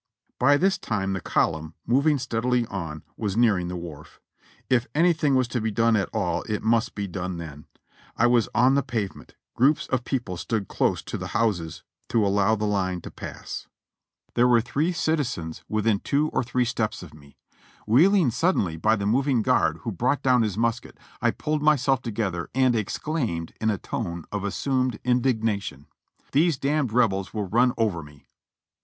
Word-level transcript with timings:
By 0.39 0.57
this 0.57 0.79
time 0.79 1.13
the 1.13 1.21
column, 1.21 1.75
moving 1.85 2.17
steadily 2.17 2.65
on, 2.65 3.03
was 3.17 3.37
nearing 3.37 3.67
the 3.67 3.75
wharf. 3.75 4.19
If 4.67 4.87
anything 4.95 5.35
was 5.35 5.47
to 5.49 5.61
be 5.61 5.69
done 5.69 5.95
at 5.95 6.09
all 6.11 6.41
it 6.49 6.63
must 6.63 6.95
be 6.95 7.05
done 7.07 7.37
then. 7.37 7.67
I 8.17 8.25
was 8.25 8.49
on 8.55 8.73
the 8.73 8.81
pavement; 8.81 9.35
groups 9.53 9.85
of 9.85 10.03
people 10.03 10.37
stood 10.37 10.67
close 10.67 11.03
to 11.03 11.19
the 11.19 11.37
houses 11.37 11.83
to 12.09 12.25
allows 12.25 12.57
the 12.57 12.65
line 12.65 13.01
to 13.01 13.11
pass. 13.11 13.67
There 14.33 14.47
were 14.47 14.59
three 14.59 14.91
citizens 14.91 15.63
within 15.69 15.99
^(32 15.99 15.99
JOHNNY 15.99 15.99
REB 15.99 15.99
and 15.99 16.03
BILLY 16.03 16.21
YANK 16.23 16.31
two 16.31 16.35
or 16.35 16.43
three 16.43 16.65
steps 16.65 17.03
of 17.03 17.13
me. 17.13 17.37
Wheeling 17.85 18.31
suddenly 18.31 18.77
by 18.77 18.95
the 18.95 19.05
moving 19.05 19.43
guard, 19.43 19.77
who 19.83 19.91
brought 19.91 20.23
down 20.23 20.41
his 20.41 20.57
musket, 20.57 20.97
I 21.21 21.29
pulled 21.29 21.61
myselt 21.61 22.01
together 22.01 22.49
and 22.55 22.75
exclaimed 22.75 23.53
in 23.61 23.69
a 23.69 23.77
tone 23.77 24.25
of 24.31 24.43
assumed 24.43 24.97
indignation: 25.03 25.85
"These 26.31 26.57
d 26.57 26.81
Rebels 26.81 27.35
will 27.35 27.47
run 27.47 27.73
over 27.77 28.01
me!" 28.01 28.25